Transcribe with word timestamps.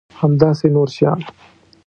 همداسې 0.19 0.67
نور 0.75 0.87
شیان. 0.95 1.19